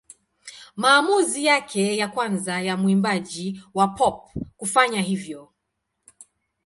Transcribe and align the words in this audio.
Maamuzi 0.77 1.45
yake 1.45 1.97
ya 1.97 2.07
kwanza 2.07 2.61
ya 2.61 2.77
mwimbaji 2.77 3.63
wa 3.73 3.87
pop 3.87 4.29
kufanya 4.57 5.01
hivyo. 5.01 5.51